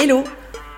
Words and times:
Hello, 0.00 0.22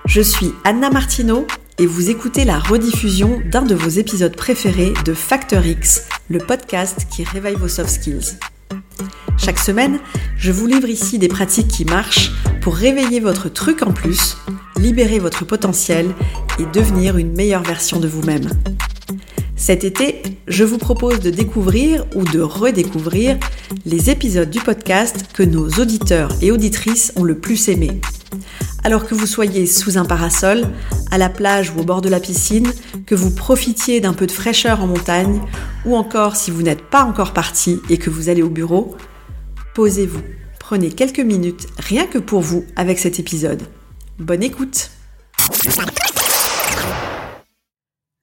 je 0.06 0.22
suis 0.22 0.50
Anna 0.64 0.88
Martineau 0.88 1.46
et 1.78 1.84
vous 1.84 2.08
écoutez 2.08 2.46
la 2.46 2.58
rediffusion 2.58 3.43
d'un 3.45 3.61
de 3.61 3.74
vos 3.74 3.90
épisodes 3.90 4.34
préférés 4.34 4.95
de 5.04 5.12
Factor 5.12 5.66
X, 5.66 6.06
le 6.30 6.38
podcast 6.38 7.06
qui 7.11 7.25
réveille 7.25 7.56
vos 7.56 7.68
soft 7.68 7.91
skills. 7.91 8.38
Chaque 9.36 9.59
semaine, 9.59 9.98
je 10.38 10.50
vous 10.50 10.66
livre 10.66 10.88
ici 10.88 11.18
des 11.18 11.29
pratiques 11.29 11.68
qui 11.68 11.84
marchent 11.84 12.32
pour 12.62 12.75
réveiller 12.75 13.20
votre 13.20 13.50
truc 13.50 13.82
en 13.82 13.93
plus, 13.93 14.38
libérer 14.79 15.18
votre 15.18 15.45
potentiel 15.45 16.14
et 16.59 16.64
devenir 16.73 17.18
une 17.18 17.34
meilleure 17.34 17.62
version 17.62 18.00
de 18.00 18.09
vous-même. 18.09 18.48
Cet 19.55 19.84
été, 19.84 20.23
je 20.48 20.64
vous 20.64 20.79
propose 20.79 21.21
de 21.21 21.29
découvrir 21.29 22.07
ou 22.14 22.25
de 22.25 22.41
redécouvrir 22.41 23.39
les 23.84 24.09
épisodes 24.09 24.48
du 24.48 24.61
podcast 24.61 25.27
que 25.34 25.43
nos 25.43 25.68
auditeurs 25.68 26.30
et 26.40 26.50
auditrices 26.50 27.12
ont 27.16 27.25
le 27.25 27.39
plus 27.39 27.68
aimé. 27.68 28.00
Alors 28.82 29.07
que 29.07 29.14
vous 29.14 29.26
soyez 29.26 29.66
sous 29.66 29.98
un 29.98 30.07
parasol, 30.07 30.62
à 31.11 31.18
la 31.18 31.29
plage 31.29 31.71
ou 31.71 31.80
au 31.80 31.84
bord 31.84 32.00
de 32.00 32.08
la 32.08 32.19
piscine, 32.19 32.72
que 33.05 33.14
vous 33.14 33.30
profitiez 33.30 34.00
d'un 34.00 34.14
peu 34.14 34.27
de 34.27 34.33
fraîcheur 34.33 34.83
en 34.83 34.86
montagne, 34.86 35.41
ou 35.84 35.97
encore 35.97 36.34
si 36.36 36.50
vous 36.50 36.62
n'êtes 36.62 36.83
pas 36.83 37.05
encore 37.05 37.34
parti 37.34 37.80
et 37.91 37.98
que 37.98 38.08
vous 38.08 38.30
allez 38.30 38.42
au 38.42 38.48
bureau, 38.48 38.97
posez-vous. 39.74 40.22
Prenez 40.58 40.91
quelques 40.91 41.20
minutes 41.20 41.66
rien 41.78 42.06
que 42.06 42.19
pour 42.19 42.41
vous 42.41 42.64
avec 42.74 42.98
cet 42.98 43.19
épisode. 43.19 43.64
Bonne 44.19 44.42
écoute 44.42 44.91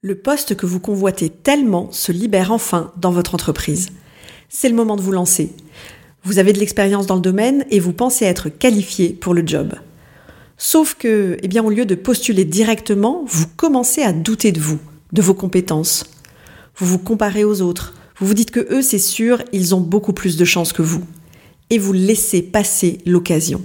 Le 0.02 0.16
poste 0.16 0.56
que 0.56 0.66
vous 0.66 0.80
convoitez 0.80 1.30
tellement 1.30 1.92
se 1.92 2.10
libère 2.10 2.50
enfin 2.50 2.92
dans 2.96 3.12
votre 3.12 3.34
entreprise. 3.34 3.90
C'est 4.48 4.68
le 4.68 4.74
moment 4.74 4.96
de 4.96 5.02
vous 5.02 5.12
lancer. 5.12 5.52
Vous 6.24 6.38
avez 6.38 6.52
de 6.52 6.58
l'expérience 6.58 7.06
dans 7.06 7.14
le 7.14 7.20
domaine 7.20 7.64
et 7.70 7.78
vous 7.78 7.92
pensez 7.92 8.24
être 8.24 8.48
qualifié 8.48 9.10
pour 9.10 9.34
le 9.34 9.46
job. 9.46 9.74
Sauf 10.60 10.94
que, 10.94 11.36
eh 11.40 11.46
bien, 11.46 11.62
au 11.62 11.70
lieu 11.70 11.86
de 11.86 11.94
postuler 11.94 12.44
directement, 12.44 13.22
vous 13.26 13.46
commencez 13.56 14.02
à 14.02 14.12
douter 14.12 14.50
de 14.50 14.60
vous, 14.60 14.80
de 15.12 15.22
vos 15.22 15.34
compétences. 15.34 16.04
Vous 16.76 16.86
vous 16.86 16.98
comparez 16.98 17.44
aux 17.44 17.62
autres. 17.62 17.94
Vous 18.18 18.26
vous 18.26 18.34
dites 18.34 18.50
que 18.50 18.66
eux, 18.74 18.82
c'est 18.82 18.98
sûr, 18.98 19.40
ils 19.52 19.76
ont 19.76 19.80
beaucoup 19.80 20.12
plus 20.12 20.36
de 20.36 20.44
chances 20.44 20.72
que 20.72 20.82
vous. 20.82 21.04
Et 21.70 21.78
vous 21.78 21.92
laissez 21.92 22.42
passer 22.42 22.98
l'occasion. 23.06 23.62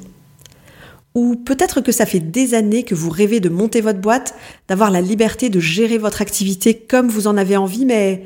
Ou 1.16 1.36
peut-être 1.36 1.82
que 1.82 1.92
ça 1.92 2.06
fait 2.06 2.20
des 2.20 2.54
années 2.54 2.84
que 2.84 2.96
vous 2.96 3.10
rêvez 3.10 3.40
de 3.40 3.50
monter 3.50 3.82
votre 3.82 4.00
boîte, 4.00 4.36
d'avoir 4.68 4.92
la 4.92 5.02
liberté 5.02 5.50
de 5.50 5.60
gérer 5.60 5.98
votre 5.98 6.22
activité 6.22 6.76
comme 6.76 7.08
vous 7.08 7.26
en 7.26 7.38
avez 7.38 7.58
envie, 7.58 7.86
mais, 7.86 8.24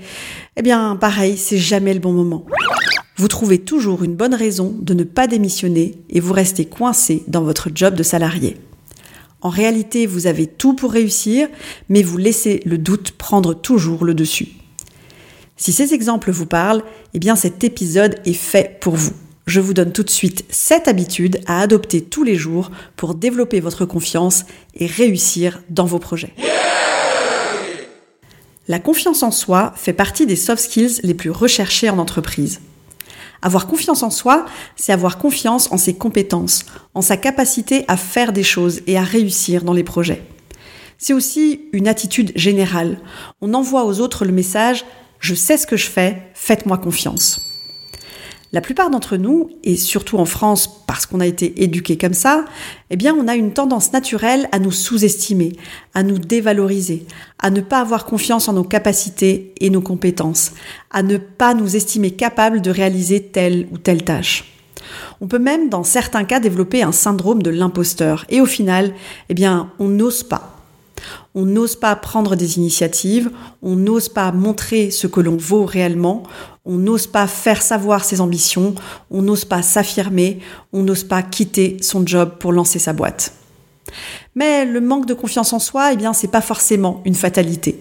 eh 0.58 0.62
bien, 0.62 0.98
pareil, 0.98 1.38
c'est 1.38 1.58
jamais 1.58 1.94
le 1.94 2.00
bon 2.02 2.12
moment. 2.12 2.46
Vous 3.20 3.28
trouvez 3.28 3.58
toujours 3.58 4.04
une 4.04 4.16
bonne 4.16 4.36
raison 4.36 4.76
de 4.80 4.94
ne 4.94 5.04
pas 5.04 5.26
démissionner 5.26 5.96
et 6.12 6.20
vous 6.20 6.34
restez 6.34 6.66
coincé 6.66 7.24
dans 7.28 7.42
votre 7.42 7.70
job 7.74 7.96
de 7.96 8.04
salarié. 8.04 8.58
En 9.42 9.50
réalité, 9.50 10.06
vous 10.06 10.28
avez 10.28 10.46
tout 10.46 10.76
pour 10.76 10.92
réussir, 10.92 11.48
mais 11.90 12.04
vous 12.04 12.18
laissez 12.18 12.62
le 12.66 12.78
doute 12.78 13.12
prendre 13.12 13.56
toujours 13.56 14.06
le 14.06 14.14
dessus. 14.14 14.50
Si 15.56 15.74
ces 15.74 15.96
exemples 15.96 16.30
vous 16.30 16.46
parlent, 16.46 16.84
eh 17.16 17.20
bien 17.20 17.36
cet 17.36 17.64
épisode 17.64 18.20
est 18.26 18.34
fait 18.34 18.78
pour 18.82 18.96
vous. 18.96 19.14
Je 19.48 19.62
vous 19.62 19.74
donne 19.74 19.94
tout 19.94 20.04
de 20.04 20.12
suite 20.12 20.46
7 20.50 20.88
habitudes 20.88 21.40
à 21.48 21.62
adopter 21.62 22.02
tous 22.02 22.24
les 22.24 22.36
jours 22.36 22.70
pour 22.98 23.16
développer 23.16 23.60
votre 23.60 23.86
confiance 23.86 24.46
et 24.76 24.86
réussir 24.86 25.64
dans 25.72 25.86
vos 25.86 26.00
projets. 26.00 26.36
La 28.68 28.80
confiance 28.80 29.24
en 29.24 29.32
soi 29.32 29.74
fait 29.76 29.94
partie 29.94 30.28
des 30.28 30.36
soft 30.36 30.62
skills 30.62 31.00
les 31.02 31.16
plus 31.16 31.32
recherchés 31.32 31.90
en 31.90 31.98
entreprise. 31.98 32.60
Avoir 33.42 33.68
confiance 33.68 34.04
en 34.04 34.10
soi, 34.10 34.46
c'est 34.76 34.94
avoir 34.94 35.18
confiance 35.18 35.72
en 35.72 35.78
ses 35.78 35.94
compétences, 35.96 36.66
en 36.94 37.02
sa 37.02 37.18
capacité 37.18 37.86
à 37.88 37.98
faire 37.98 38.34
des 38.34 38.44
choses 38.44 38.82
et 38.88 38.98
à 38.98 39.04
réussir 39.04 39.64
dans 39.64 39.74
les 39.74 39.84
projets. 39.84 40.24
C'est 40.98 41.14
aussi 41.14 41.62
une 41.74 41.88
attitude 41.88 42.32
générale. 42.36 43.00
On 43.42 43.54
envoie 43.54 43.86
aux 43.86 44.00
autres 44.00 44.26
le 44.26 44.32
message⁇ 44.32 44.82
Je 45.20 45.36
sais 45.36 45.58
ce 45.58 45.68
que 45.68 45.78
je 45.78 45.88
fais, 45.88 46.24
faites-moi 46.34 46.78
confiance⁇ 46.78 47.40
la 48.54 48.62
plupart 48.62 48.90
d'entre 48.90 49.18
nous, 49.18 49.50
et 49.64 49.76
surtout 49.76 50.18
en 50.18 50.26
France 50.26 50.86
parce 50.88 51.06
qu'on 51.06 51.20
a 51.20 51.26
été 51.26 51.64
éduqués 51.64 51.98
comme 51.98 52.14
ça, 52.14 52.46
eh 52.90 52.96
bien 52.96 53.14
on 53.14 53.28
a 53.28 53.36
une 53.36 53.54
tendance 53.54 53.92
naturelle 53.92 54.48
à 54.52 54.60
nous 54.60 54.72
sous-estimer, 54.72 55.54
à 55.94 56.04
nous 56.04 56.18
dévaloriser, 56.18 57.06
à 57.40 57.50
ne 57.50 57.62
pas 57.62 57.82
avoir 57.82 58.06
confiance 58.06 58.48
en 58.48 58.54
nos 58.54 58.64
capacités 58.64 59.54
et 59.60 59.70
nos 59.70 59.82
compétences, 59.82 60.54
à 60.92 61.04
ne 61.04 61.18
pas 61.18 61.54
nous 61.54 61.76
estimer 61.76 62.12
capables 62.12 62.62
de 62.62 62.72
réaliser 62.72 63.22
telle 63.22 63.68
ou 63.72 63.78
telle 63.78 64.04
tâche. 64.04 64.46
On 65.20 65.28
peut 65.28 65.40
même 65.40 65.68
dans 65.68 65.84
certains 65.84 66.24
cas 66.24 66.40
développer 66.40 66.84
un 66.84 66.94
syndrome 66.94 67.44
de 67.44 67.50
l'imposteur 67.50 68.26
et 68.30 68.40
au 68.40 68.46
final, 68.46 68.94
eh 69.30 69.34
bien 69.34 69.72
on 69.80 69.90
n'ose 69.90 70.24
pas 70.24 70.58
on 71.36 71.46
n'ose 71.46 71.76
pas 71.76 71.96
prendre 71.96 72.36
des 72.36 72.58
initiatives, 72.58 73.30
on 73.62 73.76
n'ose 73.76 74.10
pas 74.10 74.32
montrer 74.32 74.90
ce 74.90 75.06
que 75.06 75.22
l'on 75.22 75.38
vaut 75.38 75.66
réellement, 75.66 76.24
on 76.68 76.76
n'ose 76.76 77.08
pas 77.08 77.26
faire 77.26 77.62
savoir 77.62 78.04
ses 78.04 78.22
ambitions, 78.22 78.76
on 79.10 79.22
n'ose 79.22 79.46
pas 79.46 79.62
s'affirmer, 79.64 80.40
on 80.74 80.84
n'ose 80.84 81.06
pas 81.06 81.24
quitter 81.24 81.78
son 81.82 82.06
job 82.06 82.34
pour 82.40 82.52
lancer 82.52 82.78
sa 82.78 82.94
boîte. 82.94 83.34
Mais 84.36 84.66
le 84.66 84.82
manque 84.82 85.06
de 85.06 85.14
confiance 85.14 85.54
en 85.54 85.60
soi, 85.60 85.94
eh 85.94 85.96
bien, 85.96 86.14
c'est 86.14 86.28
pas 86.28 86.42
forcément 86.42 87.02
une 87.06 87.16
fatalité. 87.16 87.80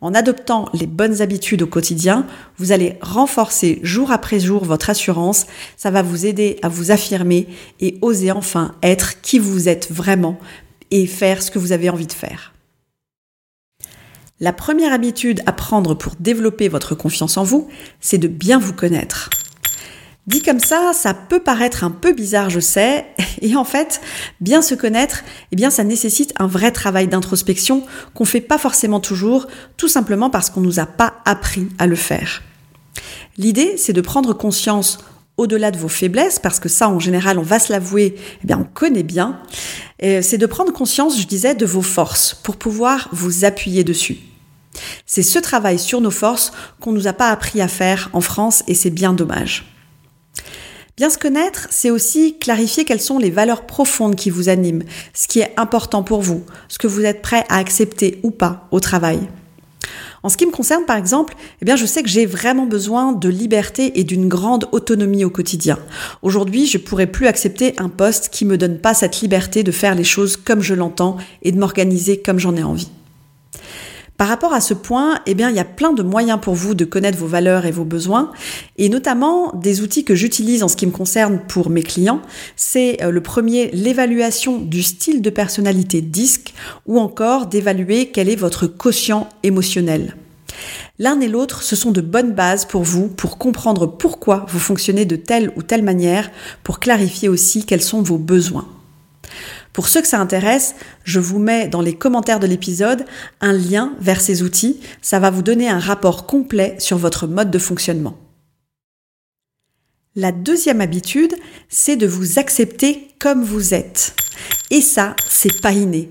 En 0.00 0.14
adoptant 0.14 0.68
les 0.72 0.86
bonnes 0.86 1.20
habitudes 1.20 1.62
au 1.62 1.66
quotidien, 1.66 2.26
vous 2.56 2.72
allez 2.72 2.96
renforcer 3.02 3.80
jour 3.82 4.12
après 4.12 4.40
jour 4.40 4.64
votre 4.64 4.90
assurance. 4.90 5.46
Ça 5.76 5.90
va 5.90 6.02
vous 6.02 6.24
aider 6.24 6.56
à 6.62 6.68
vous 6.68 6.90
affirmer 6.90 7.48
et 7.80 7.98
oser 8.00 8.30
enfin 8.30 8.74
être 8.82 9.20
qui 9.20 9.38
vous 9.38 9.68
êtes 9.68 9.90
vraiment 9.90 10.38
et 10.90 11.06
faire 11.06 11.42
ce 11.42 11.50
que 11.50 11.58
vous 11.58 11.72
avez 11.72 11.90
envie 11.90 12.06
de 12.06 12.12
faire. 12.12 12.54
La 14.42 14.54
première 14.54 14.94
habitude 14.94 15.42
à 15.44 15.52
prendre 15.52 15.92
pour 15.92 16.14
développer 16.18 16.68
votre 16.68 16.94
confiance 16.94 17.36
en 17.36 17.42
vous, 17.42 17.68
c'est 18.00 18.16
de 18.16 18.26
bien 18.26 18.58
vous 18.58 18.72
connaître. 18.72 19.28
Dit 20.26 20.40
comme 20.40 20.60
ça, 20.60 20.92
ça 20.94 21.12
peut 21.12 21.40
paraître 21.40 21.84
un 21.84 21.90
peu 21.90 22.14
bizarre, 22.14 22.48
je 22.48 22.60
sais, 22.60 23.04
et 23.42 23.54
en 23.54 23.64
fait, 23.64 24.00
bien 24.40 24.62
se 24.62 24.74
connaître, 24.74 25.24
eh 25.52 25.56
bien 25.56 25.68
ça 25.68 25.84
nécessite 25.84 26.32
un 26.38 26.46
vrai 26.46 26.72
travail 26.72 27.06
d'introspection 27.06 27.84
qu'on 28.14 28.24
fait 28.24 28.40
pas 28.40 28.56
forcément 28.56 28.98
toujours, 28.98 29.46
tout 29.76 29.88
simplement 29.88 30.30
parce 30.30 30.48
qu'on 30.48 30.62
nous 30.62 30.80
a 30.80 30.86
pas 30.86 31.16
appris 31.26 31.68
à 31.78 31.86
le 31.86 31.96
faire. 31.96 32.42
L'idée, 33.36 33.76
c'est 33.76 33.92
de 33.92 34.00
prendre 34.00 34.32
conscience 34.32 35.00
au-delà 35.36 35.70
de 35.70 35.76
vos 35.76 35.88
faiblesses, 35.88 36.38
parce 36.38 36.60
que 36.60 36.70
ça, 36.70 36.88
en 36.88 36.98
général, 36.98 37.38
on 37.38 37.42
va 37.42 37.58
se 37.58 37.70
l'avouer, 37.70 38.14
eh 38.42 38.46
bien, 38.46 38.58
on 38.58 38.64
connaît 38.64 39.02
bien, 39.02 39.40
c'est 40.00 40.38
de 40.38 40.46
prendre 40.46 40.72
conscience, 40.72 41.20
je 41.20 41.26
disais, 41.26 41.54
de 41.54 41.66
vos 41.66 41.82
forces 41.82 42.32
pour 42.32 42.56
pouvoir 42.56 43.10
vous 43.12 43.44
appuyer 43.44 43.84
dessus. 43.84 44.29
C'est 45.12 45.24
ce 45.24 45.40
travail 45.40 45.80
sur 45.80 46.00
nos 46.00 46.12
forces 46.12 46.52
qu'on 46.78 46.92
nous 46.92 47.08
a 47.08 47.12
pas 47.12 47.30
appris 47.30 47.60
à 47.60 47.66
faire 47.66 48.10
en 48.12 48.20
France 48.20 48.62
et 48.68 48.76
c'est 48.76 48.90
bien 48.90 49.12
dommage. 49.12 49.64
Bien 50.96 51.10
se 51.10 51.18
connaître, 51.18 51.66
c'est 51.68 51.90
aussi 51.90 52.38
clarifier 52.38 52.84
quelles 52.84 53.00
sont 53.00 53.18
les 53.18 53.30
valeurs 53.30 53.66
profondes 53.66 54.14
qui 54.14 54.30
vous 54.30 54.48
animent, 54.48 54.84
ce 55.12 55.26
qui 55.26 55.40
est 55.40 55.52
important 55.56 56.04
pour 56.04 56.22
vous, 56.22 56.44
ce 56.68 56.78
que 56.78 56.86
vous 56.86 57.04
êtes 57.04 57.22
prêt 57.22 57.44
à 57.48 57.56
accepter 57.56 58.20
ou 58.22 58.30
pas 58.30 58.68
au 58.70 58.78
travail. 58.78 59.18
En 60.22 60.28
ce 60.28 60.36
qui 60.36 60.46
me 60.46 60.52
concerne, 60.52 60.84
par 60.84 60.96
exemple, 60.96 61.34
eh 61.60 61.64
bien, 61.64 61.74
je 61.74 61.86
sais 61.86 62.04
que 62.04 62.08
j'ai 62.08 62.24
vraiment 62.24 62.66
besoin 62.66 63.10
de 63.10 63.28
liberté 63.28 63.98
et 63.98 64.04
d'une 64.04 64.28
grande 64.28 64.68
autonomie 64.70 65.24
au 65.24 65.30
quotidien. 65.30 65.80
Aujourd'hui, 66.22 66.66
je 66.66 66.78
pourrais 66.78 67.08
plus 67.08 67.26
accepter 67.26 67.74
un 67.78 67.88
poste 67.88 68.28
qui 68.28 68.44
me 68.44 68.56
donne 68.56 68.78
pas 68.78 68.94
cette 68.94 69.22
liberté 69.22 69.64
de 69.64 69.72
faire 69.72 69.96
les 69.96 70.04
choses 70.04 70.36
comme 70.36 70.60
je 70.60 70.74
l'entends 70.74 71.16
et 71.42 71.50
de 71.50 71.58
m'organiser 71.58 72.22
comme 72.22 72.38
j'en 72.38 72.54
ai 72.54 72.62
envie. 72.62 72.90
Par 74.20 74.28
rapport 74.28 74.52
à 74.52 74.60
ce 74.60 74.74
point, 74.74 75.18
eh 75.24 75.32
bien, 75.32 75.48
il 75.48 75.56
y 75.56 75.60
a 75.60 75.64
plein 75.64 75.94
de 75.94 76.02
moyens 76.02 76.38
pour 76.42 76.54
vous 76.54 76.74
de 76.74 76.84
connaître 76.84 77.16
vos 77.16 77.26
valeurs 77.26 77.64
et 77.64 77.70
vos 77.70 77.86
besoins, 77.86 78.30
et 78.76 78.90
notamment 78.90 79.50
des 79.54 79.80
outils 79.80 80.04
que 80.04 80.14
j'utilise 80.14 80.62
en 80.62 80.68
ce 80.68 80.76
qui 80.76 80.86
me 80.86 80.90
concerne 80.90 81.40
pour 81.48 81.70
mes 81.70 81.82
clients. 81.82 82.20
C'est 82.54 83.02
euh, 83.02 83.12
le 83.12 83.22
premier, 83.22 83.70
l'évaluation 83.70 84.58
du 84.58 84.82
style 84.82 85.22
de 85.22 85.30
personnalité 85.30 86.02
DISC, 86.02 86.52
ou 86.84 87.00
encore 87.00 87.46
d'évaluer 87.46 88.10
quel 88.12 88.28
est 88.28 88.36
votre 88.36 88.66
quotient 88.66 89.26
émotionnel. 89.42 90.14
L'un 90.98 91.18
et 91.20 91.28
l'autre, 91.28 91.62
ce 91.62 91.74
sont 91.74 91.90
de 91.90 92.02
bonnes 92.02 92.34
bases 92.34 92.66
pour 92.66 92.82
vous, 92.82 93.08
pour 93.08 93.38
comprendre 93.38 93.86
pourquoi 93.86 94.44
vous 94.50 94.58
fonctionnez 94.58 95.06
de 95.06 95.16
telle 95.16 95.50
ou 95.56 95.62
telle 95.62 95.82
manière, 95.82 96.30
pour 96.62 96.78
clarifier 96.78 97.30
aussi 97.30 97.64
quels 97.64 97.80
sont 97.80 98.02
vos 98.02 98.18
besoins. 98.18 98.66
Pour 99.72 99.88
ceux 99.88 100.02
que 100.02 100.08
ça 100.08 100.20
intéresse, 100.20 100.74
je 101.04 101.20
vous 101.20 101.38
mets 101.38 101.68
dans 101.68 101.80
les 101.80 101.94
commentaires 101.94 102.40
de 102.40 102.46
l'épisode 102.46 103.04
un 103.40 103.52
lien 103.52 103.94
vers 104.00 104.20
ces 104.20 104.42
outils. 104.42 104.80
Ça 105.00 105.20
va 105.20 105.30
vous 105.30 105.42
donner 105.42 105.68
un 105.68 105.78
rapport 105.78 106.26
complet 106.26 106.76
sur 106.78 106.98
votre 106.98 107.26
mode 107.26 107.50
de 107.50 107.58
fonctionnement. 107.58 108.16
La 110.16 110.32
deuxième 110.32 110.80
habitude, 110.80 111.34
c'est 111.68 111.96
de 111.96 112.06
vous 112.06 112.40
accepter 112.40 113.08
comme 113.20 113.44
vous 113.44 113.74
êtes. 113.74 114.14
Et 114.70 114.80
ça, 114.80 115.14
c'est 115.28 115.60
pas 115.60 115.72
inné. 115.72 116.10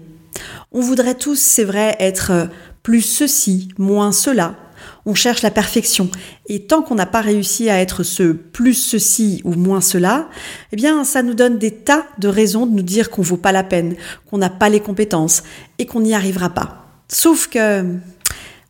On 0.72 0.80
voudrait 0.80 1.16
tous, 1.16 1.38
c'est 1.38 1.66
vrai, 1.66 1.98
être 2.00 2.50
plus 2.82 3.02
ceci, 3.02 3.68
moins 3.78 4.14
cela. 4.14 4.56
On 5.06 5.14
cherche 5.14 5.42
la 5.42 5.52
perfection. 5.52 6.10
Et 6.48 6.62
tant 6.62 6.82
qu'on 6.82 6.96
n'a 6.96 7.06
pas 7.06 7.22
réussi 7.22 7.70
à 7.70 7.80
être 7.80 8.04
ce 8.04 8.32
plus 8.32 8.74
ceci 8.74 9.42
ou 9.44 9.54
moins 9.54 9.82
cela, 9.82 10.30
eh 10.72 10.76
bien, 10.76 11.04
ça 11.04 11.24
nous 11.24 11.34
donne 11.34 11.58
des 11.58 11.72
tas 11.72 12.06
de 12.18 12.28
raisons 12.28 12.66
de 12.66 12.76
nous 12.76 12.84
dire 12.84 13.10
qu'on 13.10 13.22
vaut 13.22 13.38
pas 13.38 13.52
la 13.52 13.64
peine, 13.64 13.96
qu'on 14.30 14.38
n'a 14.38 14.50
pas 14.50 14.70
les 14.70 14.80
compétences 14.80 15.44
et 15.78 15.86
qu'on 15.86 16.02
n'y 16.02 16.14
arrivera 16.14 16.50
pas. 16.50 16.86
Sauf 17.08 17.48
que 17.48 17.84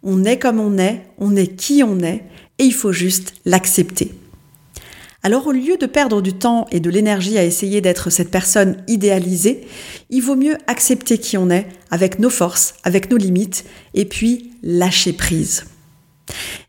on 0.01 0.24
est 0.24 0.39
comme 0.39 0.60
on 0.60 0.77
est, 0.77 1.06
on 1.18 1.36
est 1.36 1.56
qui 1.56 1.83
on 1.83 2.00
est, 2.00 2.24
et 2.57 2.63
il 2.63 2.74
faut 2.74 2.94
juste 2.94 3.33
l'accepter. 3.45 4.13
Alors 5.21 5.48
au 5.48 5.51
lieu 5.51 5.75
de 5.75 5.86
perdre 5.86 6.21
du 6.21 6.33
temps 6.33 6.66
et 6.71 6.80
de 6.80 6.89
l'énergie 6.89 7.38
à 7.38 7.44
essayer 7.44 7.81
d'être 7.81 8.10
cette 8.10 8.31
personne 8.31 8.81
idéalisée, 8.88 9.68
il 10.10 10.21
vaut 10.21 10.38
mieux 10.38 10.56
accepter 10.68 11.18
qui 11.18 11.38
on 11.38 11.50
est, 11.50 11.68
avec 11.92 12.19
nos 12.19 12.30
forces, 12.30 12.75
avec 12.83 13.12
nos 13.12 13.18
limites, 13.18 13.66
et 13.94 14.06
puis 14.06 14.51
lâcher 14.63 15.12
prise. 15.12 15.66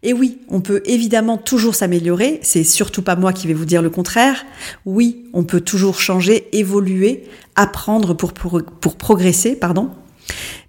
Et 0.02 0.12
oui, 0.12 0.38
on 0.48 0.60
peut 0.60 0.82
évidemment 0.86 1.36
toujours 1.36 1.74
s'améliorer, 1.74 2.40
c'est 2.42 2.64
surtout 2.64 3.02
pas 3.02 3.16
moi 3.16 3.32
qui 3.32 3.46
vais 3.46 3.54
vous 3.54 3.64
dire 3.64 3.82
le 3.82 3.90
contraire. 3.90 4.44
Oui, 4.86 5.24
on 5.32 5.44
peut 5.44 5.60
toujours 5.60 6.00
changer, 6.00 6.48
évoluer, 6.52 7.24
apprendre 7.56 8.14
pour, 8.14 8.32
progresser, 8.32 9.56
pardon. 9.56 9.90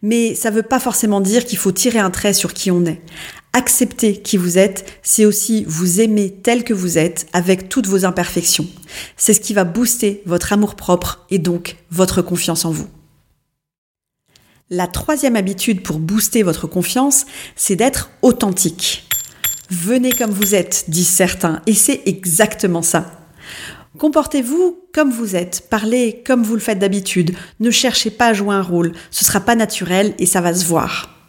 Mais 0.02 0.36
ça 0.36 0.50
ne 0.50 0.56
veut 0.56 0.64
pas 0.64 0.80
forcément 0.80 1.22
dire 1.22 1.46
qu'il 1.46 1.58
faut 1.58 1.72
tirer 1.72 2.00
un 2.00 2.10
trait 2.10 2.34
sur 2.34 2.54
qui 2.54 2.72
on 2.72 2.86
est. 2.86 3.02
Accepter 3.54 4.22
qui 4.22 4.38
vous 4.38 4.58
êtes, 4.58 5.00
c'est 5.04 5.26
aussi 5.26 5.66
vous 5.68 6.00
aimer 6.00 6.32
tel 6.32 6.64
que 6.64 6.74
vous 6.74 6.98
êtes, 6.98 7.28
avec 7.34 7.70
toutes 7.70 7.88
vos 7.88 8.06
imperfections. 8.06 8.68
C'est 9.18 9.34
ce 9.34 9.42
qui 9.42 9.54
va 9.54 9.66
booster 9.66 10.24
votre 10.26 10.54
amour-propre 10.54 11.26
et 11.30 11.38
donc 11.38 11.76
votre 11.92 12.22
confiance 12.22 12.66
en 12.66 12.72
vous. 12.72 12.88
La 14.74 14.88
troisième 14.88 15.36
habitude 15.36 15.84
pour 15.84 16.00
booster 16.00 16.44
votre 16.44 16.66
confiance, 16.66 17.26
c'est 17.58 17.76
d'être 17.76 18.10
authentique. 18.22 19.06
Venez 19.70 20.14
comme 20.14 20.32
vous 20.32 20.56
êtes, 20.56 20.86
disent 20.88 21.10
certains, 21.10 21.62
et 21.68 21.74
c'est 21.74 22.04
exactement 22.06 22.82
ça. 22.82 23.28
Comportez-vous 23.98 24.80
comme 24.94 25.12
vous 25.12 25.36
êtes, 25.36 25.68
parlez 25.70 26.24
comme 26.26 26.44
vous 26.44 26.54
le 26.54 26.62
faites 26.62 26.80
d'habitude, 26.80 27.36
ne 27.60 27.70
cherchez 27.70 28.12
pas 28.12 28.28
à 28.28 28.34
jouer 28.34 28.56
un 28.56 28.62
rôle, 28.62 28.94
ce 29.10 29.26
sera 29.26 29.42
pas 29.42 29.56
naturel 29.56 30.14
et 30.20 30.26
ça 30.26 30.40
va 30.40 30.54
se 30.54 30.64
voir. 30.64 31.20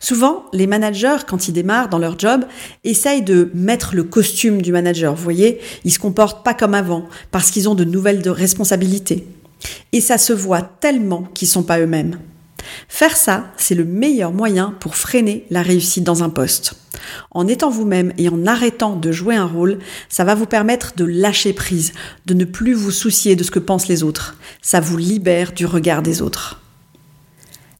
Souvent, 0.00 0.46
les 0.52 0.66
managers, 0.66 1.18
quand 1.28 1.46
ils 1.46 1.52
démarrent 1.52 1.88
dans 1.88 2.00
leur 2.00 2.18
job, 2.18 2.44
essayent 2.82 3.22
de 3.22 3.52
mettre 3.54 3.94
le 3.94 4.02
costume 4.02 4.60
du 4.60 4.72
manager. 4.72 5.14
Vous 5.14 5.22
voyez, 5.22 5.60
ils 5.84 5.92
se 5.92 6.00
comportent 6.00 6.44
pas 6.44 6.52
comme 6.52 6.74
avant 6.74 7.06
parce 7.30 7.52
qu'ils 7.52 7.68
ont 7.68 7.76
de 7.76 7.84
nouvelles 7.84 8.28
responsabilités. 8.28 9.24
Et 9.92 10.00
ça 10.00 10.18
se 10.18 10.32
voit 10.32 10.62
tellement 10.62 11.22
qu'ils 11.32 11.46
sont 11.46 11.62
pas 11.62 11.78
eux-mêmes. 11.78 12.18
Faire 12.88 13.16
ça, 13.16 13.52
c'est 13.56 13.74
le 13.74 13.84
meilleur 13.84 14.32
moyen 14.32 14.74
pour 14.80 14.96
freiner 14.96 15.46
la 15.50 15.62
réussite 15.62 16.04
dans 16.04 16.22
un 16.22 16.28
poste. 16.28 16.74
En 17.30 17.48
étant 17.48 17.70
vous-même 17.70 18.12
et 18.18 18.28
en 18.28 18.46
arrêtant 18.46 18.96
de 18.96 19.12
jouer 19.12 19.36
un 19.36 19.46
rôle, 19.46 19.78
ça 20.08 20.24
va 20.24 20.34
vous 20.34 20.46
permettre 20.46 20.94
de 20.96 21.04
lâcher 21.04 21.52
prise, 21.52 21.92
de 22.26 22.34
ne 22.34 22.44
plus 22.44 22.74
vous 22.74 22.90
soucier 22.90 23.36
de 23.36 23.42
ce 23.42 23.50
que 23.50 23.58
pensent 23.58 23.88
les 23.88 24.02
autres. 24.02 24.36
Ça 24.60 24.80
vous 24.80 24.96
libère 24.96 25.52
du 25.52 25.66
regard 25.66 26.02
des 26.02 26.22
autres. 26.22 26.60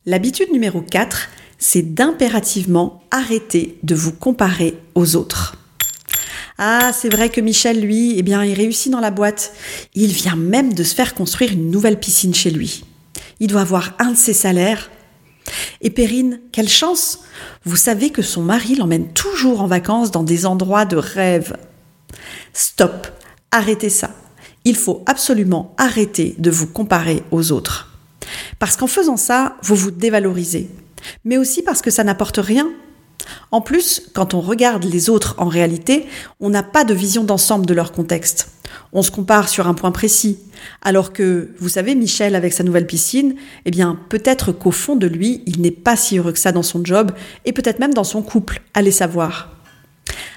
L'habitude 0.07 0.53
numéro 0.53 0.81
4, 0.81 1.29
c'est 1.59 1.95
d'impérativement 1.95 3.05
arrêter 3.11 3.79
de 3.83 3.95
vous 3.95 4.13
comparer 4.13 4.79
aux 4.95 5.15
autres. 5.15 5.57
Ah, 6.59 6.93
c'est 6.93 7.09
vrai 7.09 7.29
que 7.29 7.41
Michel, 7.41 7.81
lui, 7.81 8.19
eh 8.19 8.23
bien, 8.23 8.45
il 8.45 8.55
réussit 8.55 8.93
dans 8.93 9.01
la 9.01 9.11
boîte. 9.11 9.53
Il 9.95 10.13
vient 10.13 10.37
même 10.37 10.75
de 10.75 10.85
se 10.85 10.95
faire 10.95 11.15
construire 11.15 11.53
une 11.53 11.71
nouvelle 11.71 11.99
piscine 11.99 12.35
chez 12.35 12.51
lui. 12.51 12.85
Il 13.43 13.49
doit 13.49 13.61
avoir 13.61 13.93
un 13.99 14.13
de 14.13 14.17
ses 14.17 14.33
salaires. 14.33 14.91
Et 15.83 15.91
Perrine, 15.91 16.41
quelle 16.53 16.69
chance 16.69 17.19
Vous 17.65 17.77
savez 17.77 18.09
que 18.09 18.23
son 18.23 18.41
mari 18.41 18.77
l'emmène 18.77 19.13
toujours 19.13 19.61
en 19.61 19.67
vacances 19.67 20.11
dans 20.11 20.23
des 20.23 20.47
endroits 20.47 20.87
de 20.87 20.97
rêve. 20.97 21.57
Stop, 22.55 23.09
arrêtez 23.51 23.91
ça. 23.91 24.13
Il 24.65 24.77
faut 24.77 25.03
absolument 25.07 25.75
arrêter 25.77 26.37
de 26.39 26.51
vous 26.51 26.69
comparer 26.69 27.23
aux 27.31 27.53
autres. 27.53 27.99
Parce 28.59 28.77
qu'en 28.77 28.87
faisant 28.87 29.19
ça, 29.19 29.57
vous 29.63 29.75
vous 29.77 29.91
dévalorisez 29.91 30.71
mais 31.25 31.37
aussi 31.37 31.63
parce 31.63 31.83
que 31.83 31.91
ça 31.91 32.05
n'apporte 32.05 32.39
rien. 32.39 32.71
En 33.51 33.61
plus, 33.61 34.03
quand 34.15 34.35
on 34.35 34.41
regarde 34.41 34.85
les 34.85 35.11
autres 35.11 35.35
en 35.39 35.49
réalité, 35.49 36.07
on 36.41 36.51
n'a 36.51 36.63
pas 36.63 36.85
de 36.85 36.95
vision 36.95 37.25
d'ensemble 37.25 37.67
de 37.67 37.75
leur 37.75 37.93
contexte. 37.93 38.49
On 38.93 39.03
se 39.03 39.11
compare 39.11 39.49
sur 39.49 39.67
un 39.67 39.75
point 39.75 39.91
précis. 39.91 40.39
Alors 40.83 41.13
que, 41.13 41.51
vous 41.59 41.69
savez, 41.69 41.95
Michel 41.95 42.35
avec 42.35 42.53
sa 42.53 42.65
nouvelle 42.65 42.87
piscine, 42.87 43.35
eh 43.65 43.71
bien, 43.71 43.99
peut-être 44.09 44.53
qu'au 44.53 44.71
fond 44.71 44.97
de 44.97 45.07
lui, 45.07 45.43
il 45.47 45.61
n'est 45.61 45.71
pas 45.71 45.97
si 45.97 46.19
heureux 46.19 46.33
que 46.33 46.39
ça 46.39 46.53
dans 46.53 46.63
son 46.63 46.85
job 46.85 47.13
et 47.45 47.53
peut-être 47.53 47.79
même 47.79 47.95
dans 47.95 48.05
son 48.05 48.23
couple, 48.23 48.63
allez 48.75 48.91
savoir. 48.91 49.51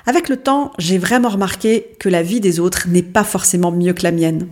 Avec 0.05 0.29
le 0.29 0.38
temps, 0.38 0.71
j'ai 0.77 0.97
vraiment 0.97 1.29
remarqué 1.29 1.95
que 1.99 2.09
la 2.09 2.21
vie 2.21 2.39
des 2.39 2.59
autres 2.59 2.88
n'est 2.88 3.01
pas 3.01 3.23
forcément 3.23 3.71
mieux 3.71 3.93
que 3.93 4.03
la 4.03 4.11
mienne. 4.11 4.47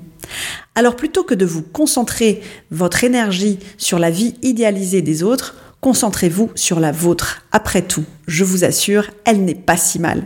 Alors 0.75 0.95
plutôt 0.95 1.23
que 1.23 1.35
de 1.35 1.45
vous 1.45 1.61
concentrer 1.61 2.41
votre 2.71 3.03
énergie 3.03 3.59
sur 3.77 3.99
la 3.99 4.09
vie 4.09 4.35
idéalisée 4.41 5.01
des 5.01 5.21
autres, 5.21 5.55
Concentrez-vous 5.83 6.49
sur 6.55 6.79
la 6.79 6.93
vôtre. 6.93 7.41
Après 7.51 7.81
tout, 7.81 8.05
je 8.25 8.45
vous 8.45 8.63
assure, 8.63 9.07
elle 9.25 9.43
n'est 9.43 9.53
pas 9.53 9.75
si 9.75 9.99
mal. 9.99 10.23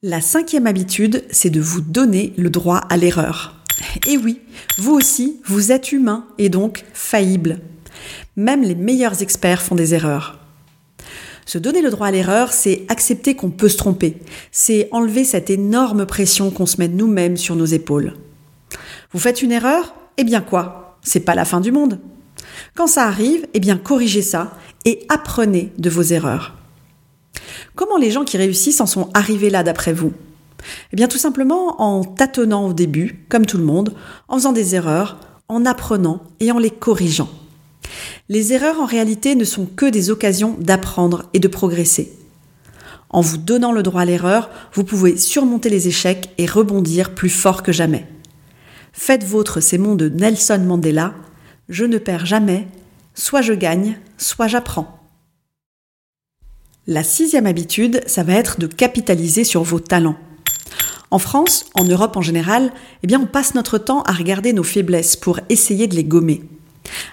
La 0.00 0.20
cinquième 0.20 0.68
habitude, 0.68 1.24
c'est 1.32 1.50
de 1.50 1.60
vous 1.60 1.80
donner 1.80 2.32
le 2.36 2.50
droit 2.50 2.76
à 2.76 2.96
l'erreur. 2.96 3.56
Et 4.06 4.16
oui, 4.16 4.42
vous 4.78 4.92
aussi, 4.92 5.40
vous 5.44 5.72
êtes 5.72 5.90
humain 5.90 6.24
et 6.38 6.48
donc 6.50 6.84
faillible. 6.94 7.58
Même 8.36 8.62
les 8.62 8.76
meilleurs 8.76 9.22
experts 9.22 9.60
font 9.60 9.74
des 9.74 9.92
erreurs. 9.92 10.38
Se 11.44 11.58
donner 11.58 11.82
le 11.82 11.90
droit 11.90 12.06
à 12.06 12.12
l'erreur, 12.12 12.52
c'est 12.52 12.84
accepter 12.88 13.34
qu'on 13.34 13.50
peut 13.50 13.68
se 13.68 13.76
tromper. 13.76 14.18
C'est 14.52 14.88
enlever 14.92 15.24
cette 15.24 15.50
énorme 15.50 16.06
pression 16.06 16.52
qu'on 16.52 16.66
se 16.66 16.76
met 16.76 16.86
nous-mêmes 16.86 17.36
sur 17.36 17.56
nos 17.56 17.66
épaules. 17.66 18.14
Vous 19.10 19.18
faites 19.18 19.42
une 19.42 19.50
erreur? 19.50 19.94
Eh 20.16 20.22
bien 20.22 20.42
quoi? 20.42 20.96
C'est 21.02 21.24
pas 21.24 21.34
la 21.34 21.44
fin 21.44 21.60
du 21.60 21.72
monde. 21.72 21.98
Quand 22.74 22.86
ça 22.86 23.04
arrive, 23.04 23.46
eh 23.54 23.60
bien 23.60 23.76
corrigez 23.76 24.22
ça 24.22 24.52
et 24.84 25.04
apprenez 25.08 25.72
de 25.78 25.90
vos 25.90 26.02
erreurs. 26.02 26.54
Comment 27.74 27.96
les 27.96 28.10
gens 28.10 28.24
qui 28.24 28.36
réussissent 28.36 28.80
en 28.80 28.86
sont 28.86 29.10
arrivés 29.14 29.50
là 29.50 29.62
d'après 29.62 29.92
vous? 29.92 30.12
Eh 30.92 30.96
bien 30.96 31.08
tout 31.08 31.18
simplement 31.18 31.80
en 31.80 32.04
tâtonnant 32.04 32.66
au 32.66 32.72
début, 32.72 33.24
comme 33.28 33.46
tout 33.46 33.58
le 33.58 33.64
monde, 33.64 33.94
en 34.28 34.36
faisant 34.36 34.52
des 34.52 34.74
erreurs, 34.74 35.18
en 35.48 35.64
apprenant 35.64 36.22
et 36.38 36.52
en 36.52 36.58
les 36.58 36.70
corrigeant. 36.70 37.28
Les 38.28 38.52
erreurs 38.52 38.80
en 38.80 38.86
réalité 38.86 39.34
ne 39.34 39.44
sont 39.44 39.66
que 39.66 39.86
des 39.86 40.10
occasions 40.10 40.56
d'apprendre 40.60 41.24
et 41.34 41.40
de 41.40 41.48
progresser. 41.48 42.12
En 43.08 43.20
vous 43.20 43.38
donnant 43.38 43.72
le 43.72 43.82
droit 43.82 44.02
à 44.02 44.04
l'erreur, 44.04 44.50
vous 44.72 44.84
pouvez 44.84 45.16
surmonter 45.16 45.68
les 45.68 45.88
échecs 45.88 46.30
et 46.38 46.46
rebondir 46.46 47.14
plus 47.14 47.28
fort 47.28 47.64
que 47.64 47.72
jamais. 47.72 48.06
Faites 48.92 49.24
vôtre 49.24 49.60
ces 49.60 49.78
mots 49.78 49.96
de 49.96 50.08
Nelson 50.08 50.62
Mandela 50.64 51.14
je 51.70 51.84
ne 51.84 51.98
perds 51.98 52.26
jamais, 52.26 52.66
soit 53.14 53.42
je 53.42 53.54
gagne, 53.54 53.96
soit 54.18 54.48
j'apprends. 54.48 54.98
La 56.86 57.04
sixième 57.04 57.46
habitude, 57.46 58.02
ça 58.06 58.24
va 58.24 58.34
être 58.34 58.58
de 58.58 58.66
capitaliser 58.66 59.44
sur 59.44 59.62
vos 59.62 59.78
talents. 59.78 60.16
En 61.12 61.18
France, 61.18 61.66
en 61.74 61.84
Europe 61.84 62.16
en 62.16 62.22
général, 62.22 62.72
eh 63.02 63.06
bien, 63.06 63.20
on 63.20 63.26
passe 63.26 63.54
notre 63.54 63.78
temps 63.78 64.02
à 64.02 64.12
regarder 64.12 64.52
nos 64.52 64.64
faiblesses 64.64 65.16
pour 65.16 65.40
essayer 65.48 65.86
de 65.86 65.94
les 65.94 66.04
gommer. 66.04 66.42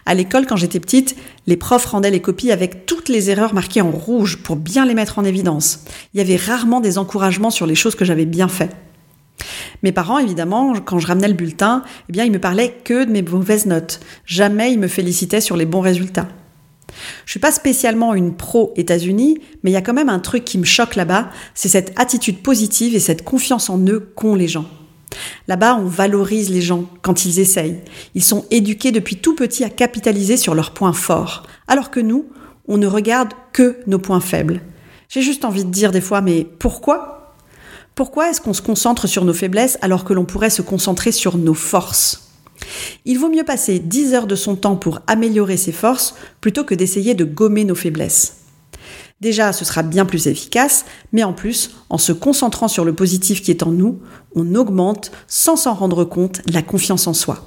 À 0.08 0.16
l'école, 0.16 0.48
quand 0.48 0.56
j'étais 0.56 0.80
petite, 0.80 1.16
les 1.46 1.58
profs 1.58 1.86
rendaient 1.86 2.10
les 2.10 2.22
copies 2.22 2.52
avec 2.52 2.88
toutes 2.88 3.10
les 3.10 3.30
erreurs 3.30 3.54
marquées 3.54 3.82
en 3.82 3.92
rouge 3.92 4.38
pour 4.38 4.56
bien 4.56 4.86
les 4.86 4.96
mettre 4.96 5.20
en 5.20 5.24
évidence. 5.24 5.82
Il 6.14 6.18
y 6.18 6.22
avait 6.22 6.36
rarement 6.36 6.80
des 6.80 6.98
encouragements 6.98 7.52
sur 7.52 7.68
les 7.68 7.76
choses 7.76 7.96
que 7.96 8.06
j'avais 8.06 8.26
bien 8.26 8.48
faites. 8.48 8.76
Mes 9.84 9.92
parents, 9.92 10.18
évidemment, 10.18 10.74
quand 10.84 11.00
je 11.00 11.08
ramenais 11.08 11.28
le 11.28 11.34
bulletin, 11.34 11.84
eh 12.10 12.12
bien, 12.12 12.24
ils 12.24 12.32
me 12.32 12.40
parlaient 12.40 12.76
que 12.84 13.04
de 13.04 13.12
mes 13.12 13.22
mauvaises 13.22 13.66
notes. 13.66 14.00
Jamais 14.26 14.74
ils 14.74 14.80
me 14.80 14.88
félicitaient 14.88 15.42
sur 15.42 15.58
les 15.58 15.66
bons 15.66 15.82
résultats. 15.82 16.28
Je 17.26 17.32
suis 17.32 17.40
pas 17.40 17.52
spécialement 17.52 18.14
une 18.14 18.36
pro 18.36 18.74
États-Unis, 18.76 19.40
mais 19.64 19.72
il 19.72 19.74
y 19.74 19.78
a 19.78 19.82
quand 19.82 19.94
même 19.94 20.10
un 20.10 20.20
truc 20.20 20.46
qui 20.46 20.58
me 20.58 20.66
choque 20.66 20.96
là-bas, 20.96 21.30
c'est 21.54 21.70
cette 21.70 21.94
attitude 22.00 22.42
positive 22.42 22.96
et 22.96 23.00
cette 23.00 23.24
confiance 23.24 23.70
en 23.70 23.80
eux 23.88 24.12
qu'ont 24.16 24.36
les 24.36 24.48
gens. 24.48 24.66
Là-bas, 25.48 25.76
on 25.76 25.86
valorise 25.86 26.50
les 26.50 26.62
gens 26.62 26.86
quand 27.02 27.26
ils 27.26 27.40
essayent. 27.40 27.82
Ils 28.16 28.24
sont 28.24 28.46
éduqués 28.52 28.92
depuis 28.92 29.18
tout 29.18 29.36
petit 29.36 29.64
à 29.64 29.70
capitaliser 29.70 30.38
sur 30.38 30.56
leurs 30.56 30.72
points 30.72 30.94
forts, 30.94 31.44
alors 31.68 31.92
que 31.92 32.00
nous, 32.00 32.26
on 32.68 32.78
ne 32.78 32.88
regarde 32.88 33.34
que 33.54 33.78
nos 33.88 34.00
points 34.00 34.20
faibles. 34.20 34.62
J'ai 35.10 35.22
juste 35.22 35.46
envie 35.46 35.64
de 35.64 35.72
dire 35.72 35.92
des 35.92 36.02
fois, 36.02 36.22
mais 36.22 36.44
pourquoi 36.44 37.17
pourquoi 37.98 38.30
est-ce 38.30 38.42
qu'on 38.42 38.54
se 38.54 38.62
concentre 38.62 39.08
sur 39.08 39.26
nos 39.26 39.34
faiblesses 39.34 39.80
alors 39.82 40.06
que 40.06 40.14
l'on 40.14 40.24
pourrait 40.24 40.52
se 40.52 40.62
concentrer 40.62 41.12
sur 41.12 41.36
nos 41.36 41.56
forces? 41.56 42.30
Il 43.06 43.18
vaut 43.18 43.28
mieux 43.28 43.44
passer 43.44 43.80
10 43.80 44.14
heures 44.14 44.28
de 44.28 44.36
son 44.36 44.56
temps 44.56 44.76
pour 44.76 45.02
améliorer 45.08 45.58
ses 45.58 45.72
forces 45.72 46.14
plutôt 46.40 46.64
que 46.64 46.76
d'essayer 46.76 47.16
de 47.16 47.26
gommer 47.26 47.66
nos 47.66 47.74
faiblesses. 47.74 48.36
Déjà, 49.20 49.52
ce 49.52 49.66
sera 49.66 49.82
bien 49.82 50.06
plus 50.06 50.28
efficace, 50.28 50.86
mais 51.12 51.24
en 51.24 51.34
plus, 51.34 51.72
en 51.90 51.98
se 51.98 52.12
concentrant 52.12 52.68
sur 52.68 52.86
le 52.86 52.94
positif 52.94 53.42
qui 53.42 53.50
est 53.50 53.64
en 53.64 53.72
nous, 53.72 54.00
on 54.36 54.54
augmente, 54.54 55.12
sans 55.28 55.56
s'en 55.56 55.74
rendre 55.74 56.06
compte, 56.06 56.44
la 56.46 56.62
confiance 56.62 57.08
en 57.08 57.16
soi. 57.16 57.46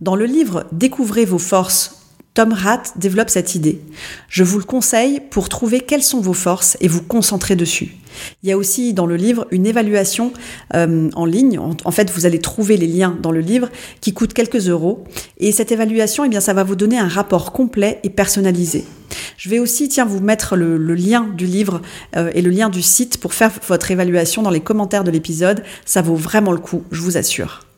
Dans 0.00 0.14
le 0.14 0.26
livre 0.26 0.66
Découvrez 0.70 1.24
vos 1.24 1.38
forces 1.38 1.99
Tom 2.34 2.52
Rath 2.52 2.92
développe 2.96 3.28
cette 3.28 3.56
idée. 3.56 3.80
Je 4.28 4.44
vous 4.44 4.58
le 4.58 4.64
conseille 4.64 5.20
pour 5.30 5.48
trouver 5.48 5.80
quelles 5.80 6.02
sont 6.02 6.20
vos 6.20 6.32
forces 6.32 6.76
et 6.80 6.86
vous 6.86 7.02
concentrer 7.02 7.56
dessus. 7.56 7.96
Il 8.42 8.48
y 8.48 8.52
a 8.52 8.56
aussi 8.56 8.94
dans 8.94 9.06
le 9.06 9.16
livre 9.16 9.46
une 9.50 9.66
évaluation 9.66 10.32
euh, 10.74 11.10
en 11.14 11.24
ligne. 11.24 11.58
En, 11.58 11.90
fait, 11.90 12.10
vous 12.10 12.26
allez 12.26 12.38
trouver 12.38 12.76
les 12.76 12.86
liens 12.86 13.18
dans 13.20 13.32
le 13.32 13.40
livre 13.40 13.68
qui 14.00 14.12
coûte 14.12 14.32
quelques 14.32 14.68
euros. 14.68 15.04
Et 15.38 15.50
cette 15.50 15.72
évaluation, 15.72 16.24
eh 16.24 16.28
bien, 16.28 16.40
ça 16.40 16.52
va 16.52 16.62
vous 16.62 16.76
donner 16.76 16.98
un 16.98 17.08
rapport 17.08 17.52
complet 17.52 17.98
et 18.04 18.10
personnalisé. 18.10 18.84
Je 19.36 19.48
vais 19.48 19.58
aussi, 19.58 19.88
tiens, 19.88 20.04
vous 20.04 20.20
mettre 20.20 20.54
le, 20.54 20.76
lien 20.94 21.28
du 21.36 21.46
livre 21.46 21.82
euh, 22.16 22.30
et 22.34 22.42
le 22.42 22.50
lien 22.50 22.68
du 22.68 22.82
site 22.82 23.18
pour 23.18 23.34
faire 23.34 23.50
votre 23.66 23.90
évaluation 23.90 24.42
dans 24.42 24.50
les 24.50 24.60
commentaires 24.60 25.04
de 25.04 25.10
l'épisode. 25.10 25.64
Ça 25.84 26.02
vaut 26.02 26.14
vraiment 26.14 26.52
le 26.52 26.58
coup, 26.58 26.84
je 26.92 27.00
vous 27.00 27.16
assure. 27.16 27.69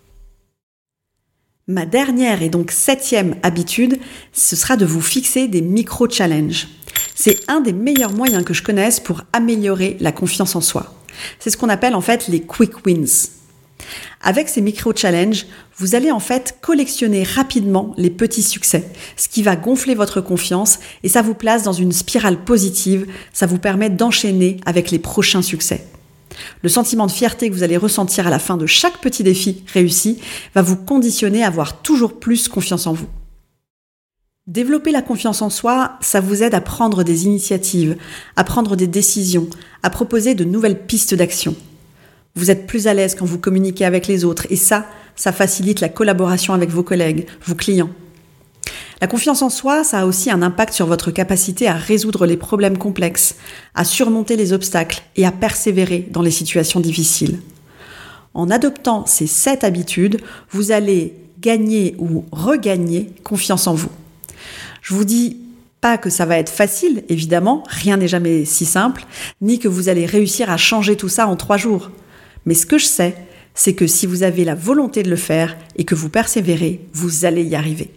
Ma 1.68 1.86
dernière 1.86 2.42
et 2.42 2.48
donc 2.48 2.72
septième 2.72 3.36
habitude, 3.44 4.00
ce 4.32 4.56
sera 4.56 4.76
de 4.76 4.84
vous 4.84 5.00
fixer 5.00 5.46
des 5.46 5.60
micro-challenges. 5.60 6.66
C'est 7.14 7.38
un 7.48 7.60
des 7.60 7.72
meilleurs 7.72 8.12
moyens 8.12 8.44
que 8.44 8.52
je 8.52 8.64
connaisse 8.64 8.98
pour 8.98 9.22
améliorer 9.32 9.96
la 10.00 10.10
confiance 10.10 10.56
en 10.56 10.60
soi. 10.60 10.92
C'est 11.38 11.50
ce 11.50 11.56
qu'on 11.56 11.68
appelle 11.68 11.94
en 11.94 12.00
fait 12.00 12.26
les 12.26 12.40
quick 12.40 12.84
wins. 12.84 13.28
Avec 14.22 14.48
ces 14.48 14.60
micro-challenges, 14.60 15.46
vous 15.76 15.94
allez 15.94 16.10
en 16.10 16.18
fait 16.18 16.56
collectionner 16.60 17.22
rapidement 17.22 17.94
les 17.96 18.10
petits 18.10 18.42
succès, 18.42 18.90
ce 19.16 19.28
qui 19.28 19.44
va 19.44 19.54
gonfler 19.54 19.94
votre 19.94 20.20
confiance 20.20 20.80
et 21.04 21.08
ça 21.08 21.22
vous 21.22 21.34
place 21.34 21.62
dans 21.62 21.72
une 21.72 21.92
spirale 21.92 22.42
positive, 22.42 23.06
ça 23.32 23.46
vous 23.46 23.58
permet 23.58 23.88
d'enchaîner 23.88 24.56
avec 24.66 24.90
les 24.90 24.98
prochains 24.98 25.42
succès. 25.42 25.86
Le 26.62 26.68
sentiment 26.68 27.06
de 27.06 27.12
fierté 27.12 27.48
que 27.48 27.54
vous 27.54 27.62
allez 27.62 27.76
ressentir 27.76 28.26
à 28.26 28.30
la 28.30 28.38
fin 28.38 28.56
de 28.56 28.66
chaque 28.66 28.98
petit 28.98 29.22
défi 29.22 29.64
réussi 29.72 30.18
va 30.54 30.62
vous 30.62 30.76
conditionner 30.76 31.42
à 31.42 31.48
avoir 31.48 31.82
toujours 31.82 32.18
plus 32.18 32.48
confiance 32.48 32.86
en 32.86 32.92
vous. 32.92 33.08
Développer 34.48 34.90
la 34.90 35.02
confiance 35.02 35.40
en 35.40 35.50
soi, 35.50 35.92
ça 36.00 36.20
vous 36.20 36.42
aide 36.42 36.54
à 36.54 36.60
prendre 36.60 37.04
des 37.04 37.26
initiatives, 37.26 37.96
à 38.34 38.42
prendre 38.42 38.74
des 38.74 38.88
décisions, 38.88 39.48
à 39.84 39.90
proposer 39.90 40.34
de 40.34 40.42
nouvelles 40.42 40.84
pistes 40.84 41.14
d'action. 41.14 41.54
Vous 42.34 42.50
êtes 42.50 42.66
plus 42.66 42.88
à 42.88 42.94
l'aise 42.94 43.14
quand 43.14 43.24
vous 43.24 43.38
communiquez 43.38 43.84
avec 43.84 44.08
les 44.08 44.24
autres 44.24 44.46
et 44.50 44.56
ça, 44.56 44.86
ça 45.14 45.30
facilite 45.30 45.80
la 45.80 45.88
collaboration 45.88 46.54
avec 46.54 46.70
vos 46.70 46.82
collègues, 46.82 47.26
vos 47.46 47.54
clients. 47.54 47.90
La 49.02 49.08
confiance 49.08 49.42
en 49.42 49.50
soi, 49.50 49.82
ça 49.82 49.98
a 49.98 50.06
aussi 50.06 50.30
un 50.30 50.42
impact 50.42 50.72
sur 50.72 50.86
votre 50.86 51.10
capacité 51.10 51.66
à 51.66 51.74
résoudre 51.74 52.24
les 52.24 52.36
problèmes 52.36 52.78
complexes, 52.78 53.34
à 53.74 53.84
surmonter 53.84 54.36
les 54.36 54.52
obstacles 54.52 55.02
et 55.16 55.26
à 55.26 55.32
persévérer 55.32 56.08
dans 56.12 56.22
les 56.22 56.30
situations 56.30 56.78
difficiles. 56.78 57.40
En 58.32 58.48
adoptant 58.48 59.04
ces 59.04 59.26
sept 59.26 59.64
habitudes, 59.64 60.20
vous 60.52 60.70
allez 60.70 61.16
gagner 61.40 61.96
ou 61.98 62.24
regagner 62.30 63.10
confiance 63.24 63.66
en 63.66 63.74
vous. 63.74 63.90
Je 64.82 64.94
vous 64.94 65.04
dis 65.04 65.38
pas 65.80 65.98
que 65.98 66.08
ça 66.08 66.24
va 66.24 66.38
être 66.38 66.52
facile, 66.52 67.02
évidemment, 67.08 67.64
rien 67.66 67.96
n'est 67.96 68.06
jamais 68.06 68.44
si 68.44 68.64
simple, 68.64 69.04
ni 69.40 69.58
que 69.58 69.66
vous 69.66 69.88
allez 69.88 70.06
réussir 70.06 70.48
à 70.48 70.56
changer 70.56 70.94
tout 70.94 71.08
ça 71.08 71.26
en 71.26 71.34
trois 71.34 71.56
jours. 71.56 71.90
Mais 72.46 72.54
ce 72.54 72.66
que 72.66 72.78
je 72.78 72.86
sais, 72.86 73.16
c'est 73.52 73.74
que 73.74 73.88
si 73.88 74.06
vous 74.06 74.22
avez 74.22 74.44
la 74.44 74.54
volonté 74.54 75.02
de 75.02 75.10
le 75.10 75.16
faire 75.16 75.56
et 75.74 75.82
que 75.82 75.96
vous 75.96 76.08
persévérez, 76.08 76.86
vous 76.92 77.24
allez 77.24 77.42
y 77.42 77.56
arriver. 77.56 77.90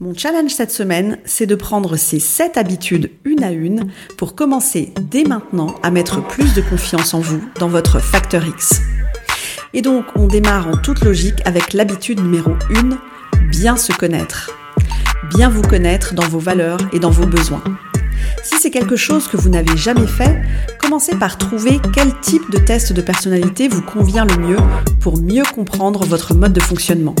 Mon 0.00 0.12
challenge 0.12 0.50
cette 0.50 0.72
semaine, 0.72 1.18
c'est 1.24 1.46
de 1.46 1.54
prendre 1.54 1.94
ces 1.94 2.18
7 2.18 2.56
habitudes 2.56 3.12
une 3.24 3.44
à 3.44 3.52
une 3.52 3.92
pour 4.18 4.34
commencer 4.34 4.92
dès 5.00 5.22
maintenant 5.22 5.72
à 5.84 5.92
mettre 5.92 6.20
plus 6.20 6.52
de 6.52 6.62
confiance 6.62 7.14
en 7.14 7.20
vous 7.20 7.40
dans 7.60 7.68
votre 7.68 8.00
facteur 8.00 8.44
X. 8.44 8.82
Et 9.72 9.82
donc, 9.82 10.04
on 10.16 10.26
démarre 10.26 10.66
en 10.66 10.76
toute 10.76 11.04
logique 11.04 11.40
avec 11.44 11.72
l'habitude 11.74 12.20
numéro 12.20 12.54
1, 12.74 12.98
bien 13.50 13.76
se 13.76 13.92
connaître. 13.92 14.50
Bien 15.30 15.48
vous 15.48 15.62
connaître 15.62 16.12
dans 16.12 16.26
vos 16.26 16.40
valeurs 16.40 16.80
et 16.92 16.98
dans 16.98 17.10
vos 17.10 17.26
besoins. 17.26 17.62
Si 18.42 18.56
c'est 18.58 18.72
quelque 18.72 18.96
chose 18.96 19.28
que 19.28 19.36
vous 19.36 19.48
n'avez 19.48 19.76
jamais 19.76 20.08
fait, 20.08 20.42
commencez 20.80 21.14
par 21.14 21.38
trouver 21.38 21.78
quel 21.94 22.18
type 22.18 22.50
de 22.50 22.58
test 22.58 22.92
de 22.92 23.00
personnalité 23.00 23.68
vous 23.68 23.82
convient 23.82 24.24
le 24.24 24.38
mieux 24.38 24.58
pour 24.98 25.20
mieux 25.22 25.44
comprendre 25.54 26.04
votre 26.04 26.34
mode 26.34 26.52
de 26.52 26.60
fonctionnement. 26.60 27.14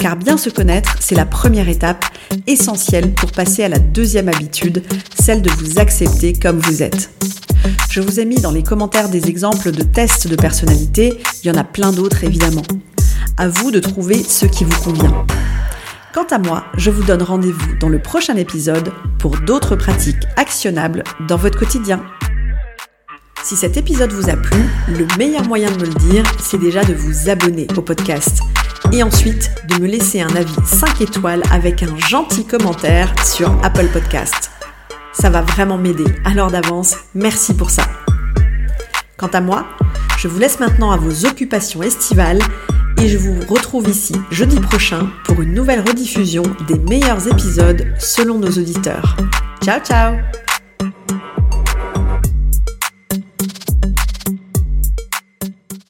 Car 0.00 0.16
bien 0.16 0.38
se 0.38 0.48
connaître, 0.48 0.96
c'est 0.98 1.14
la 1.14 1.26
première 1.26 1.68
étape 1.68 2.06
essentielle 2.46 3.12
pour 3.12 3.32
passer 3.32 3.64
à 3.64 3.68
la 3.68 3.78
deuxième 3.78 4.28
habitude, 4.28 4.82
celle 5.20 5.42
de 5.42 5.50
vous 5.50 5.78
accepter 5.78 6.32
comme 6.32 6.58
vous 6.58 6.82
êtes. 6.82 7.10
Je 7.90 8.00
vous 8.00 8.18
ai 8.18 8.24
mis 8.24 8.40
dans 8.40 8.50
les 8.50 8.62
commentaires 8.62 9.10
des 9.10 9.28
exemples 9.28 9.72
de 9.72 9.82
tests 9.82 10.26
de 10.26 10.36
personnalité, 10.36 11.18
il 11.44 11.48
y 11.48 11.50
en 11.50 11.58
a 11.58 11.64
plein 11.64 11.92
d'autres 11.92 12.24
évidemment. 12.24 12.62
À 13.36 13.48
vous 13.48 13.70
de 13.70 13.78
trouver 13.78 14.24
ce 14.24 14.46
qui 14.46 14.64
vous 14.64 14.80
convient. 14.82 15.26
Quant 16.14 16.26
à 16.30 16.38
moi, 16.38 16.64
je 16.78 16.90
vous 16.90 17.02
donne 17.02 17.22
rendez-vous 17.22 17.76
dans 17.78 17.90
le 17.90 18.00
prochain 18.00 18.36
épisode 18.36 18.92
pour 19.18 19.36
d'autres 19.40 19.76
pratiques 19.76 20.24
actionnables 20.38 21.04
dans 21.28 21.36
votre 21.36 21.58
quotidien. 21.58 22.02
Si 23.44 23.54
cet 23.54 23.76
épisode 23.76 24.12
vous 24.12 24.30
a 24.30 24.36
plu, 24.36 24.62
le 24.88 25.06
meilleur 25.18 25.44
moyen 25.44 25.70
de 25.70 25.76
me 25.76 25.86
le 25.86 25.94
dire, 26.10 26.24
c'est 26.42 26.58
déjà 26.58 26.84
de 26.84 26.94
vous 26.94 27.28
abonner 27.28 27.66
au 27.76 27.82
podcast 27.82 28.40
et 28.92 29.02
ensuite 29.02 29.50
de 29.68 29.80
me 29.80 29.86
laisser 29.86 30.20
un 30.20 30.34
avis 30.36 30.54
5 30.64 31.00
étoiles 31.00 31.42
avec 31.52 31.82
un 31.82 31.96
gentil 31.96 32.44
commentaire 32.44 33.12
sur 33.24 33.52
Apple 33.62 33.88
Podcast. 33.92 34.50
Ça 35.12 35.30
va 35.30 35.42
vraiment 35.42 35.78
m'aider, 35.78 36.04
alors 36.24 36.50
d'avance, 36.50 36.96
merci 37.14 37.54
pour 37.54 37.70
ça. 37.70 37.82
Quant 39.16 39.28
à 39.28 39.40
moi, 39.40 39.66
je 40.18 40.28
vous 40.28 40.38
laisse 40.38 40.60
maintenant 40.60 40.90
à 40.90 40.96
vos 40.96 41.26
occupations 41.26 41.82
estivales 41.82 42.40
et 43.00 43.08
je 43.08 43.18
vous 43.18 43.38
retrouve 43.48 43.88
ici 43.88 44.14
jeudi 44.30 44.60
prochain 44.60 45.10
pour 45.24 45.40
une 45.40 45.54
nouvelle 45.54 45.80
rediffusion 45.80 46.42
des 46.68 46.78
meilleurs 46.78 47.26
épisodes 47.26 47.86
selon 47.98 48.38
nos 48.38 48.50
auditeurs. 48.50 49.16
Ciao 49.62 49.80
ciao 49.80 50.16